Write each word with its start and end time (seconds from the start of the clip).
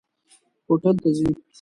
هوټل 0.67 0.95
ته 1.03 1.09
ځئ؟ 1.17 1.31